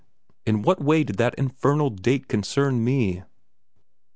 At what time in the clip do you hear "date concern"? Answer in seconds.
1.91-2.83